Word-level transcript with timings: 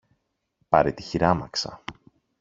Πάρε 0.69 0.91
τη 0.93 1.01
χειράμαξα 1.03 1.83